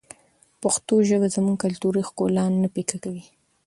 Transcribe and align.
پښتو 0.61 0.95
ژبه 1.09 1.27
زموږ 1.35 1.57
کلتوري 1.63 2.01
ښکلا 2.09 2.45
نه 2.61 2.67
پیکه 2.75 2.97
کوي. 3.03 3.25